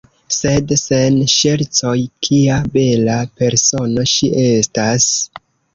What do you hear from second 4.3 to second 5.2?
estas!